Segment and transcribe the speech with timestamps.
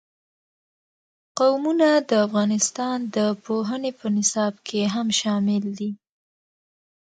[1.39, 5.91] قومونه د افغانستان د پوهنې په نصاب کې هم شامل دي.